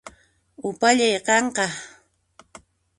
[0.69, 1.65] Upallay qanqa